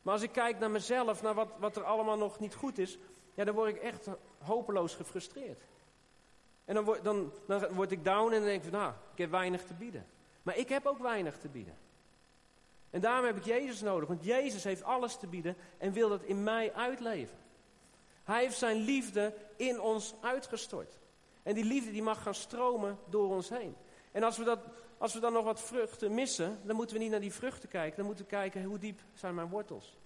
[0.02, 2.98] Maar als ik kijk naar mezelf, naar wat, wat er allemaal nog niet goed is,
[3.34, 5.62] ja, dan word ik echt hopeloos gefrustreerd.
[6.64, 9.18] En dan word, dan, dan word ik down en dan denk ik van, nou, ik
[9.18, 10.06] heb weinig te bieden.
[10.42, 11.76] Maar ik heb ook weinig te bieden.
[12.90, 16.22] En daarom heb ik Jezus nodig, want Jezus heeft alles te bieden en wil dat
[16.22, 17.41] in mij uitleven.
[18.24, 20.98] Hij heeft zijn liefde in ons uitgestort.
[21.42, 23.76] En die liefde die mag gaan stromen door ons heen.
[24.12, 24.58] En als we, dat,
[24.98, 27.96] als we dan nog wat vruchten missen, dan moeten we niet naar die vruchten kijken.
[27.96, 29.98] Dan moeten we kijken hoe diep zijn mijn wortels.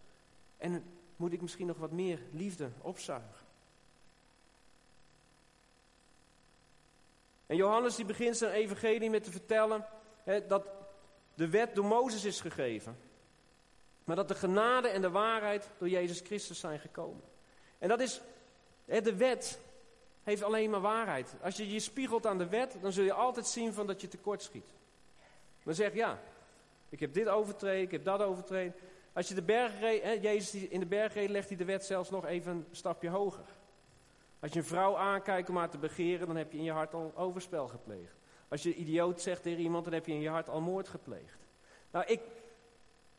[0.57, 0.85] En
[1.16, 3.46] moet ik misschien nog wat meer liefde opzuigen.
[7.46, 9.87] En Johannes die begint zijn evangelie met te vertellen
[10.24, 10.66] hè, dat
[11.35, 12.98] de wet door Mozes is gegeven.
[14.05, 17.22] Maar dat de genade en de waarheid door Jezus Christus zijn gekomen.
[17.79, 18.21] En dat is,
[18.85, 19.61] de wet
[20.23, 21.35] heeft alleen maar waarheid.
[21.43, 24.09] Als je je spiegelt aan de wet, dan zul je altijd zien van dat je
[24.09, 24.75] tekort schiet.
[25.65, 26.21] Dan zeg je, ja,
[26.89, 28.75] ik heb dit overtreden, ik heb dat overtreden.
[29.12, 29.81] Als je de berg
[30.21, 33.45] Jezus in de berg reed, legt hij de wet zelfs nog even een stapje hoger.
[34.41, 36.95] Als je een vrouw aankijkt om haar te begeren, dan heb je in je hart
[36.95, 38.17] al overspel gepleegd.
[38.49, 41.39] Als je idioot zegt tegen iemand, dan heb je in je hart al moord gepleegd.
[41.91, 42.21] Nou, ik,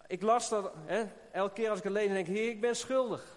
[0.07, 3.36] ik las dat, hè, elke keer als ik lees, denk heer, ik ben schuldig.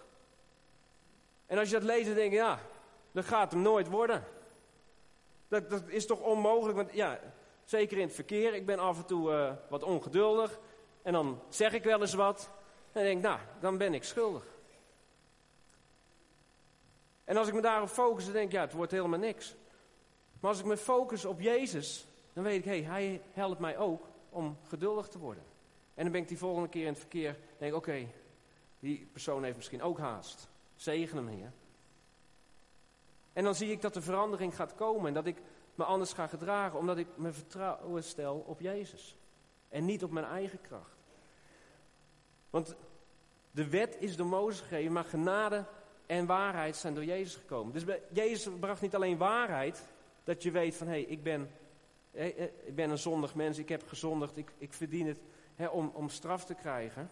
[1.50, 2.58] En als je dat leest, dan denk je, ja,
[3.12, 4.24] dat gaat hem nooit worden.
[5.48, 7.20] Dat, dat is toch onmogelijk, want ja,
[7.64, 10.58] zeker in het verkeer, ik ben af en toe uh, wat ongeduldig.
[11.02, 12.50] En dan zeg ik wel eens wat.
[12.92, 14.44] En denk ik, nou, dan ben ik schuldig.
[17.24, 19.54] En als ik me daarop focus, dan denk ik, ja, het wordt helemaal niks.
[20.40, 23.78] Maar als ik me focus op Jezus, dan weet ik, hé, hey, Hij helpt mij
[23.78, 25.44] ook om geduldig te worden.
[25.94, 28.06] En dan ben ik die volgende keer in het verkeer, denk ik, oké,
[28.78, 30.49] Die persoon heeft misschien ook haast.
[30.80, 31.52] Zegen hem, Heer.
[33.32, 35.42] En dan zie ik dat de verandering gaat komen en dat ik
[35.74, 39.16] me anders ga gedragen, omdat ik mijn vertrouwen stel op Jezus.
[39.68, 40.98] En niet op mijn eigen kracht.
[42.50, 42.76] Want
[43.50, 45.64] de wet is door Mozes gegeven, maar genade
[46.06, 47.72] en waarheid zijn door Jezus gekomen.
[47.72, 49.88] Dus Jezus bracht niet alleen waarheid,
[50.24, 51.50] dat je weet van hé, hey, ik, ben,
[52.64, 55.20] ik ben een zondig mens, ik heb gezondigd, ik, ik verdien het
[55.70, 57.10] om, om straf te krijgen.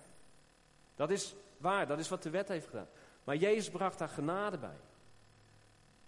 [0.94, 2.88] Dat is waar, dat is wat de wet heeft gedaan.
[3.28, 4.76] Maar Jezus bracht daar genade bij.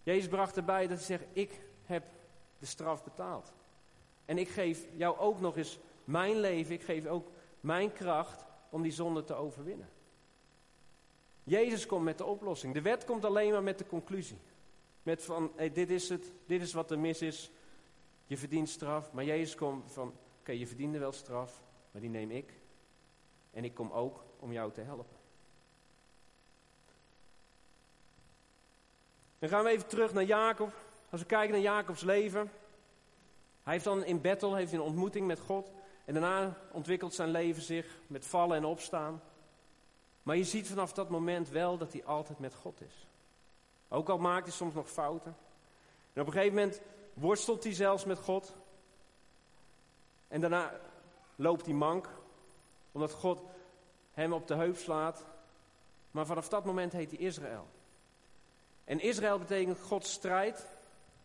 [0.03, 2.05] Jezus bracht erbij dat hij zegt, ik heb
[2.59, 3.53] de straf betaald.
[4.25, 7.29] En ik geef jou ook nog eens mijn leven, ik geef ook
[7.61, 9.89] mijn kracht om die zonde te overwinnen.
[11.45, 12.75] Jezus komt met de oplossing.
[12.75, 14.39] De wet komt alleen maar met de conclusie.
[15.03, 17.51] Met van, hey, dit is het, dit is wat er mis is.
[18.27, 19.13] Je verdient straf.
[19.13, 22.53] Maar Jezus komt van, oké, je verdiende wel straf, maar die neem ik.
[23.51, 25.20] En ik kom ook om jou te helpen.
[29.41, 30.73] Dan gaan we even terug naar Jacob.
[31.11, 32.51] Als we kijken naar Jacobs leven.
[33.63, 35.71] Hij heeft dan in Bethel heeft een ontmoeting met God.
[36.05, 39.23] En daarna ontwikkelt zijn leven zich met vallen en opstaan.
[40.23, 43.07] Maar je ziet vanaf dat moment wel dat hij altijd met God is.
[43.89, 45.37] Ook al maakt hij soms nog fouten.
[46.13, 46.81] En op een gegeven moment
[47.15, 48.55] worstelt hij zelfs met God.
[50.29, 50.81] En daarna
[51.37, 52.09] loopt hij mank,
[52.93, 53.43] omdat God
[54.13, 55.25] hem op de heup slaat.
[56.11, 57.67] Maar vanaf dat moment heet hij Israël.
[58.91, 60.67] En Israël betekent Gods strijd,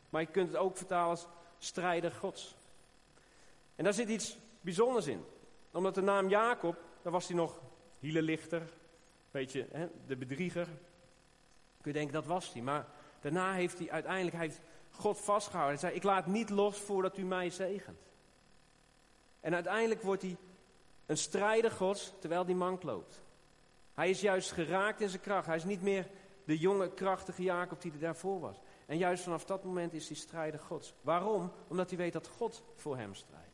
[0.10, 2.56] maar je kunt het ook vertalen als strijder Gods.
[3.75, 5.25] En daar zit iets bijzonders in.
[5.71, 7.62] Omdat de naam Jacob, daar was hij nog
[7.99, 8.62] hielenlichter,
[9.32, 10.65] beetje hè, de bedrieger.
[11.82, 12.62] Kun je denken, dat was hij.
[12.62, 12.88] Maar
[13.19, 15.80] daarna heeft hij uiteindelijk hij heeft God vastgehouden.
[15.80, 17.99] Hij zei, ik laat niet los voordat u mij zegent.
[19.39, 20.38] En uiteindelijk wordt hij
[21.06, 23.21] een strijder gods terwijl die mank loopt.
[23.93, 25.45] Hij is juist geraakt in zijn kracht.
[25.47, 26.08] Hij is niet meer
[26.45, 28.62] de jonge, krachtige Jacob die er daarvoor was.
[28.86, 30.93] En juist vanaf dat moment is hij strijder gods.
[31.01, 31.51] Waarom?
[31.67, 33.45] Omdat hij weet dat God voor hem strijdt.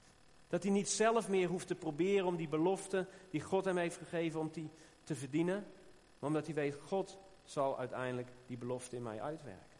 [0.47, 3.97] Dat hij niet zelf meer hoeft te proberen om die belofte die God hem heeft
[3.97, 4.69] gegeven, om die
[5.03, 5.65] te verdienen.
[6.19, 9.79] Maar omdat hij weet, God zal uiteindelijk die belofte in mij uitwerken.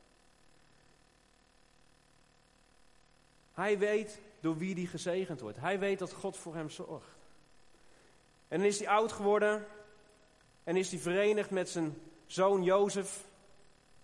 [3.54, 5.60] Hij weet door wie die gezegend wordt.
[5.60, 7.18] Hij weet dat God voor hem zorgt.
[8.48, 9.66] En dan is hij oud geworden
[10.64, 11.96] en is hij verenigd met zijn
[12.32, 13.28] zoon Jozef,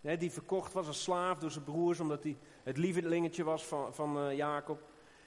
[0.02, 4.18] die verkocht was als slaaf door zijn broers, omdat hij het lievelingetje was van, van
[4.18, 4.82] uh, Jacob.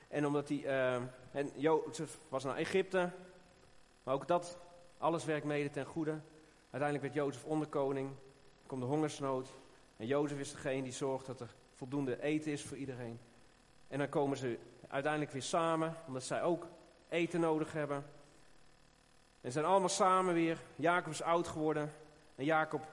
[0.08, 0.94] En omdat hij, uh,
[1.30, 3.10] en Jozef was naar Egypte,
[4.02, 4.58] maar ook dat,
[4.98, 6.20] alles werkt mede ten goede.
[6.70, 8.08] Uiteindelijk werd Jozef onderkoning,
[8.62, 9.48] er komt de hongersnood.
[9.96, 13.20] En Jozef is degene die zorgt dat er voldoende eten is voor iedereen.
[13.88, 14.58] En dan komen ze
[14.88, 16.66] uiteindelijk weer samen, omdat zij ook
[17.08, 18.04] eten nodig hebben.
[19.40, 20.58] En zijn allemaal samen weer.
[20.76, 21.92] Jacob is oud geworden.
[22.40, 22.86] En Jacob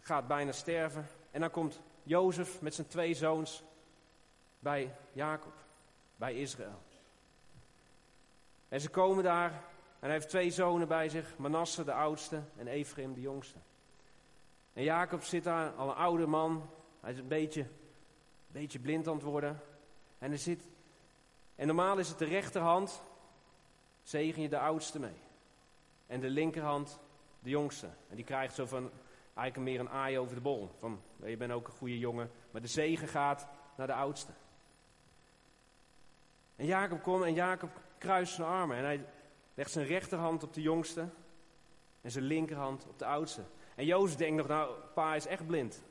[0.00, 1.08] gaat bijna sterven.
[1.30, 3.62] En dan komt Jozef met zijn twee zoons
[4.58, 5.52] bij Jacob,
[6.16, 6.82] bij Israël.
[8.68, 9.62] En ze komen daar en
[9.98, 13.58] hij heeft twee zonen bij zich, Manasse de oudste en Ephraim de jongste.
[14.72, 16.70] En Jacob zit daar, al een oude man,
[17.00, 17.66] hij is een beetje,
[18.46, 19.60] beetje blind aan het worden.
[20.18, 20.62] En hij zit,
[21.54, 23.02] en normaal is het de rechterhand,
[24.02, 25.20] zegen je de oudste mee.
[26.06, 26.98] En de linkerhand
[27.46, 27.86] de jongste.
[28.08, 28.90] En die krijgt zo van,
[29.34, 30.70] eigenlijk meer een aai over de bol.
[30.78, 32.30] Van, je bent ook een goede jongen.
[32.50, 34.32] Maar de zegen gaat naar de oudste.
[36.56, 38.76] En Jacob komt en Jacob kruist zijn armen.
[38.76, 39.06] En hij
[39.54, 41.08] legt zijn rechterhand op de jongste.
[42.00, 43.42] En zijn linkerhand op de oudste.
[43.74, 45.82] En Jozef denkt nog, nou, pa is echt blind.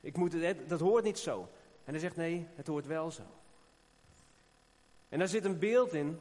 [0.00, 1.48] Ik moet het, dat hoort niet zo.
[1.84, 3.22] En hij zegt, nee, het hoort wel zo.
[5.08, 6.20] En daar zit een beeld in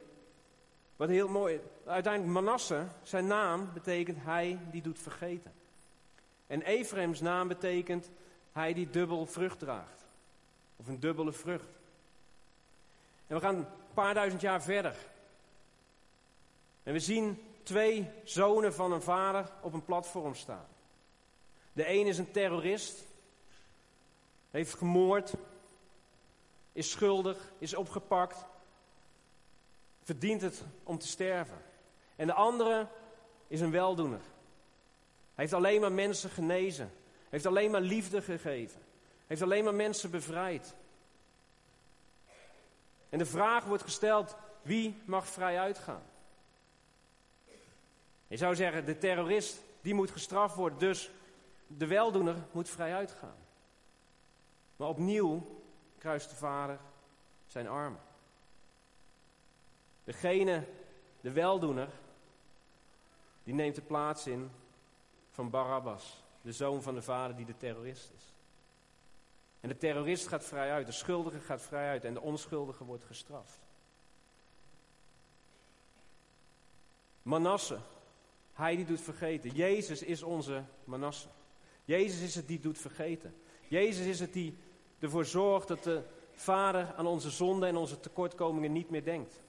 [0.98, 1.62] wat heel mooi.
[1.86, 5.54] Uiteindelijk Manasse, zijn naam betekent hij die doet vergeten.
[6.48, 8.10] En Efraims naam betekent
[8.52, 10.06] hij die dubbel vrucht draagt.
[10.76, 11.80] Of een dubbele vrucht.
[13.28, 14.96] En we gaan een paar duizend jaar verder.
[16.84, 20.66] En we zien twee zonen van een vader op een platform staan.
[21.74, 23.06] De een is een terrorist,
[24.52, 25.34] heeft gemoord,
[26.74, 28.46] is schuldig, is opgepakt,
[30.08, 31.58] verdient het om te sterven.
[32.16, 32.88] En de andere
[33.48, 34.20] is een weldoener.
[34.20, 36.92] Hij heeft alleen maar mensen genezen.
[37.30, 38.82] Heeft alleen maar liefde gegeven.
[39.28, 40.76] Heeft alleen maar mensen bevrijd.
[43.10, 46.04] En de vraag wordt gesteld, wie mag vrij uitgaan?
[48.28, 51.12] Je zou zeggen, de terrorist, die moet gestraft worden, dus
[51.68, 53.38] de weldoener moet vrij uitgaan.
[54.76, 55.62] Maar opnieuw
[55.98, 56.80] kruist de vader
[57.48, 58.07] zijn armen.
[60.08, 60.64] Degene,
[61.22, 61.90] de weldoener,
[63.44, 64.52] die neemt de plaats in
[65.32, 68.24] van Barabbas, de zoon van de vader die de terrorist is.
[69.60, 73.04] En de terrorist gaat vrij uit, de schuldige gaat vrij uit en de onschuldige wordt
[73.04, 73.60] gestraft.
[77.22, 77.80] Manasse,
[78.54, 79.50] hij die doet vergeten.
[79.50, 81.28] Jezus is onze Manasse.
[81.86, 83.36] Jezus is het die doet vergeten.
[83.68, 84.58] Jezus is het die
[85.00, 89.46] ervoor zorgt dat de Vader aan onze zonden en onze tekortkomingen niet meer denkt.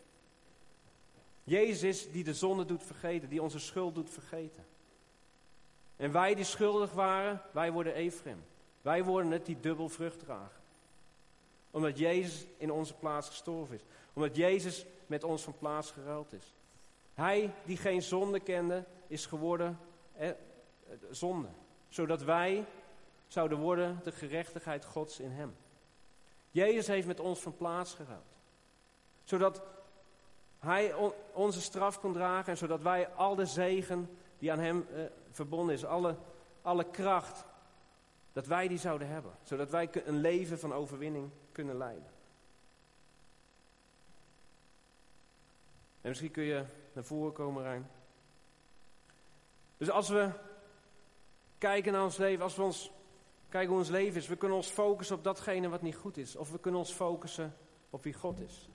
[1.48, 4.66] Jezus die de zonde doet vergeten, die onze schuld doet vergeten.
[5.96, 8.44] En wij die schuldig waren, wij worden Ephraim.
[8.82, 10.60] Wij worden het die dubbel vrucht dragen.
[11.70, 13.82] Omdat Jezus in onze plaats gestorven is.
[14.12, 16.54] Omdat Jezus met ons van plaats geruild is.
[17.14, 19.78] Hij die geen zonde kende, is geworden
[21.10, 21.48] zonde.
[21.88, 22.64] Zodat wij
[23.26, 25.56] zouden worden de gerechtigheid Gods in hem.
[26.50, 28.36] Jezus heeft met ons van plaats geruild.
[29.24, 29.62] Zodat
[30.58, 30.94] hij
[31.32, 35.74] onze straf kon dragen en zodat wij al de zegen die aan hem eh, verbonden
[35.74, 36.16] is, alle,
[36.62, 37.44] alle kracht,
[38.32, 39.32] dat wij die zouden hebben.
[39.42, 42.10] Zodat wij een leven van overwinning kunnen leiden.
[46.00, 47.90] En misschien kun je naar voren komen, Rijn.
[49.76, 50.30] Dus als we
[51.58, 52.90] kijken naar ons leven, als we ons
[53.48, 56.36] kijken hoe ons leven is, we kunnen ons focussen op datgene wat niet goed is.
[56.36, 57.56] Of we kunnen ons focussen
[57.90, 58.68] op wie God is.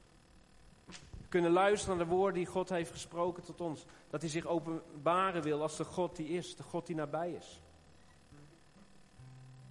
[1.33, 3.85] Kunnen luisteren naar de woorden die God heeft gesproken tot ons.
[4.09, 7.61] Dat hij zich openbaren wil als de God die is, de God die nabij is.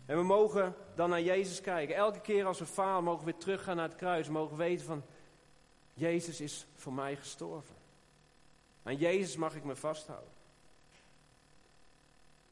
[0.06, 1.94] En we mogen dan naar Jezus kijken.
[1.94, 4.26] Elke keer als we falen, mogen we weer teruggaan naar het kruis.
[4.26, 5.02] We mogen weten van,
[5.94, 7.76] Jezus is voor mij gestorven.
[8.82, 10.32] Aan Jezus mag ik me vasthouden.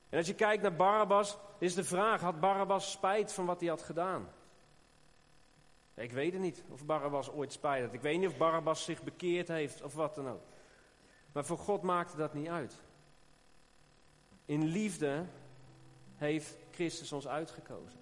[0.09, 3.69] En als je kijkt naar Barabbas, is de vraag: had Barabbas spijt van wat hij
[3.69, 4.29] had gedaan?
[6.01, 7.93] Ik weet het niet of Barabbas ooit spijt had.
[7.93, 10.43] Ik weet niet of Barabbas zich bekeerd heeft of wat dan ook.
[11.33, 12.83] Maar voor God maakte dat niet uit.
[14.45, 15.25] In liefde
[16.17, 17.99] heeft Christus ons uitgekozen.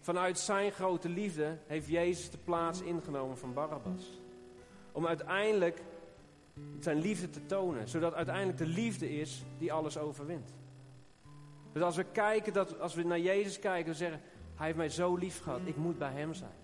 [0.00, 4.20] Vanuit zijn grote liefde heeft Jezus de plaats ingenomen van Barabbas.
[4.92, 5.82] Om uiteindelijk
[6.80, 10.54] zijn liefde te tonen, zodat uiteindelijk de liefde is die alles overwint.
[11.72, 14.20] Dus als we kijken, dat, als we naar Jezus kijken, we zeggen,
[14.58, 16.56] hij heeft mij zo lief gehad, ik moet bij hem zijn.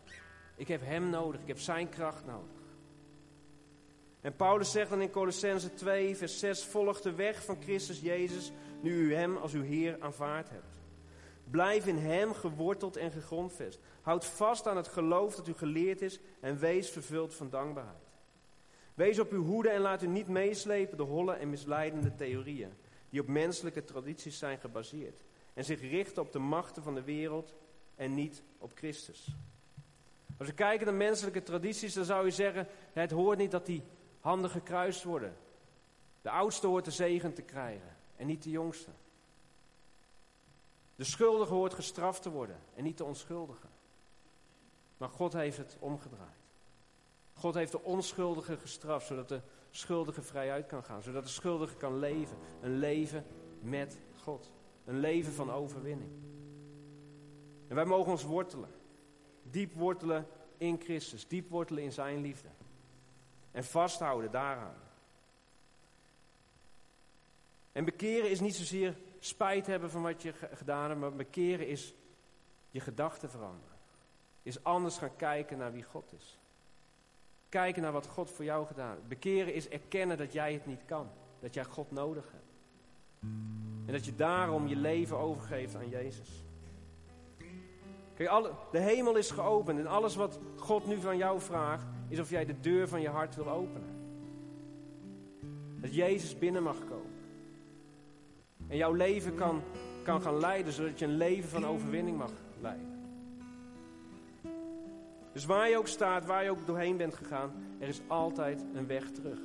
[0.57, 2.63] Ik heb hem nodig, ik heb zijn kracht nodig.
[4.21, 8.53] En Paulus zegt dan in Colossense 2, vers 6, volg de weg van Christus Jezus,
[8.81, 10.83] nu u hem als uw Heer aanvaard hebt.
[11.51, 13.81] Blijf in hem geworteld en gegrondvest.
[14.01, 18.13] Houd vast aan het geloof dat u geleerd is en wees vervuld van dankbaarheid.
[18.95, 22.73] Wees op uw hoede en laat u niet meeslepen door holle en misleidende theorieën,
[23.11, 25.23] die op menselijke tradities zijn gebaseerd
[25.55, 27.55] en zich richten op de machten van de wereld
[27.97, 29.29] en niet op Christus.
[30.39, 33.83] Als we kijken naar menselijke tradities, dan zou je zeggen: het hoort niet dat die
[34.21, 35.37] handen gekruist worden.
[36.23, 38.91] De oudste hoort de zegen te krijgen en niet de jongste.
[40.97, 43.67] De schuldige hoort gestraft te worden en niet de onschuldige.
[44.97, 46.45] Maar God heeft het omgedraaid.
[47.35, 51.03] God heeft de onschuldige gestraft, zodat de schuldige vrij uit kan gaan.
[51.03, 52.37] Zodat de schuldige kan leven.
[52.61, 53.25] Een leven
[53.61, 54.51] met God.
[54.85, 56.11] Een leven van overwinning.
[57.69, 58.71] En wij mogen ons wortelen.
[59.43, 60.27] Diep wortelen
[60.59, 61.29] in Christus.
[61.29, 62.49] Diep wortelen in zijn liefde.
[63.51, 64.75] En vasthouden daaraan.
[67.73, 71.95] En bekeren is niet zozeer spijt hebben van wat je gedaan hebt, maar bekeren is
[72.71, 73.77] je gedachten veranderen.
[74.43, 76.39] Is anders gaan kijken naar wie God is.
[77.49, 79.09] Kijken naar wat God voor jou gedaan heeft.
[79.09, 81.09] Bekeren is erkennen dat jij het niet kan.
[81.41, 82.45] Dat jij God nodig hebt.
[83.87, 86.44] En dat je daarom je leven overgeeft aan Jezus.
[88.15, 88.31] Kijk,
[88.71, 92.45] de hemel is geopend en alles wat God nu van jou vraagt, is of jij
[92.45, 93.95] de deur van je hart wil openen.
[95.81, 97.13] Dat Jezus binnen mag komen.
[98.69, 99.63] En jouw leven kan,
[100.03, 102.93] kan gaan leiden, zodat je een leven van overwinning mag leiden.
[105.33, 108.87] Dus waar je ook staat, waar je ook doorheen bent gegaan, er is altijd een
[108.87, 109.39] weg terug.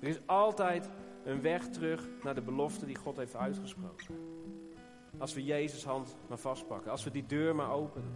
[0.00, 0.90] Er is altijd
[1.24, 4.06] een weg terug naar de belofte die God heeft uitgesproken.
[5.18, 8.12] Als we Jezus' hand maar vastpakken, als we die deur maar openen,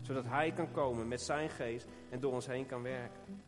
[0.00, 3.42] zodat Hij kan komen met Zijn geest en door ons heen kan werken.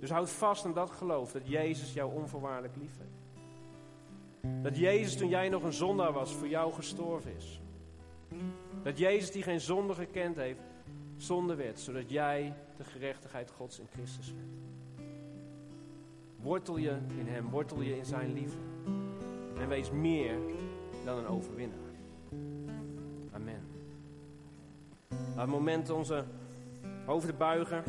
[0.00, 4.62] Dus houd vast aan dat geloof dat Jezus jou onvoorwaardelijk lief heeft.
[4.62, 7.60] Dat Jezus toen jij nog een zondaar was, voor jou gestorven is.
[8.82, 10.60] Dat Jezus die geen zonde gekend heeft,
[11.16, 15.08] zonde werd, zodat jij de gerechtigheid Gods in Christus werd.
[16.36, 18.60] Wortel je in Hem, wortel je in Zijn liefde.
[19.58, 20.38] En wees meer
[21.04, 21.78] dan een overwinnaar.
[23.32, 23.62] Amen.
[25.08, 26.24] Laat het moment onze
[27.06, 27.82] hoofden buigen.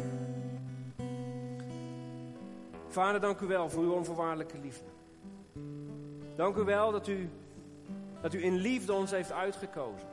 [2.88, 4.86] Vader, dank u wel voor uw onvoorwaardelijke liefde.
[6.36, 7.30] Dank u wel dat u,
[8.22, 10.08] dat u in liefde ons heeft uitgekozen.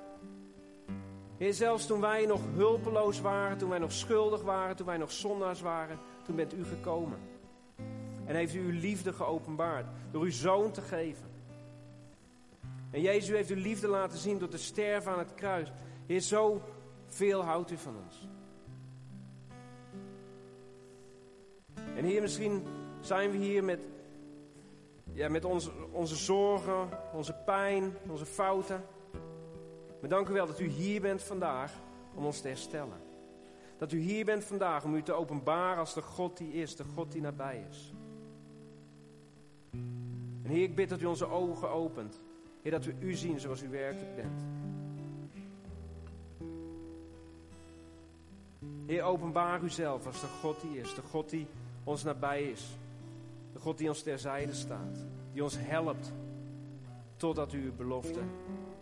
[1.37, 5.13] Heer, zelfs toen wij nog hulpeloos waren, toen wij nog schuldig waren, toen wij nog
[5.13, 7.19] zondaars waren, toen bent u gekomen.
[8.25, 11.32] En heeft u uw liefde geopenbaard door uw zoon te geven.
[12.93, 15.73] En Jezus, heeft uw liefde laten zien door te sterven aan het kruis.
[16.07, 16.63] Heer, zo
[17.07, 18.29] veel houdt u van ons.
[21.97, 22.63] En Heer, misschien
[23.01, 23.87] zijn we hier met,
[25.13, 28.85] ja, met onze, onze zorgen, onze pijn, onze fouten.
[30.01, 31.73] Maar dank u wel dat u hier bent vandaag
[32.15, 33.01] om ons te herstellen.
[33.79, 36.85] Dat u hier bent vandaag om u te openbaren als de God die is, de
[36.85, 37.95] God die nabij is.
[40.43, 42.25] En Heer, ik bid dat u onze ogen opent.
[42.63, 44.43] Heer, dat we u zien zoals u werkelijk bent.
[48.87, 51.47] Heer, openbaar uzelf als de God die is, de God die
[51.85, 52.77] ons nabij is.
[53.53, 56.13] De God die ons terzijde staat, die ons helpt
[57.17, 58.21] totdat u uw belofte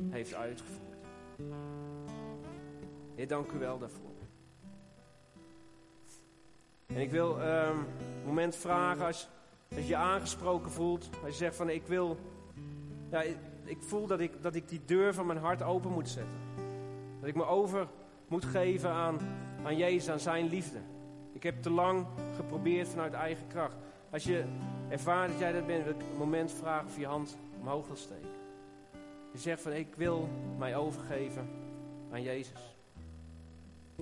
[0.08, 0.96] heeft uitgevoerd.
[3.14, 4.08] Heer, dank u wel daarvoor.
[6.86, 9.28] En ik wil um, een moment vragen als,
[9.68, 11.08] als je je aangesproken voelt.
[11.22, 12.16] Als je zegt van ik wil,
[13.10, 13.22] ja,
[13.70, 16.38] ik, voel dat ik, dat ik die deur van mijn hart open moet zetten.
[17.20, 17.88] Dat ik me over
[18.28, 19.18] moet geven aan,
[19.64, 20.78] aan Jezus, aan zijn liefde.
[21.32, 22.06] Ik heb te lang
[22.36, 23.76] geprobeerd vanuit eigen kracht.
[24.10, 24.44] Als je
[24.88, 27.96] ervaart dat jij dat bent, wil ik een moment vragen of je hand omhoog wil
[27.96, 28.30] steken.
[29.32, 31.48] Je zegt van ik wil mij overgeven
[32.12, 32.76] aan Jezus.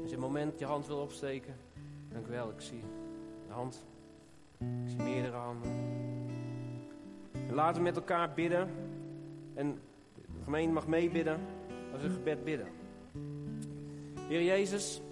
[0.00, 1.54] Als je een moment je hand wil opsteken,
[2.12, 2.82] dank u wel, ik zie
[3.46, 3.86] de hand.
[4.58, 5.70] Ik zie meerdere handen.
[7.32, 8.68] En laten we met elkaar bidden.
[9.58, 9.80] En
[10.14, 11.40] de gemeente mag meebidden
[11.92, 12.68] als een gebed bidden.
[14.28, 15.02] Heer Jezus,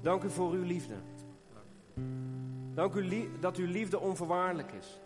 [0.00, 0.94] dank u voor uw liefde.
[2.74, 5.00] Dank u dat uw liefde onvoorwaardelijk is.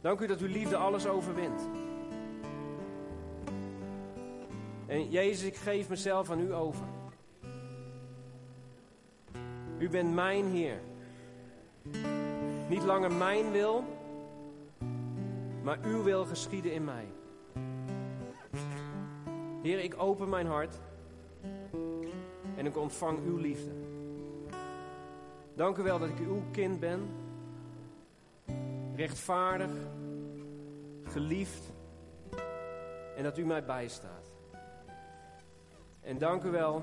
[0.00, 1.68] Dank u dat uw liefde alles overwint.
[4.86, 6.84] En Jezus, ik geef mezelf aan u over.
[9.78, 10.80] U bent mijn Heer.
[12.68, 13.84] Niet langer mijn wil,
[15.62, 17.08] maar uw wil geschieden in mij.
[19.62, 20.80] Heer, ik open mijn hart
[22.56, 23.70] en ik ontvang uw liefde.
[25.54, 27.08] Dank u wel dat ik uw kind ben,
[28.94, 29.70] rechtvaardig,
[31.04, 31.72] geliefd
[33.16, 34.30] en dat u mij bijstaat.
[36.00, 36.82] En dank u wel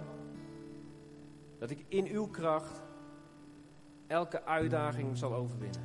[1.57, 2.83] dat ik in uw kracht
[4.07, 5.81] elke uitdaging zal overwinnen.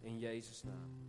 [0.00, 1.01] In Jezus' naam.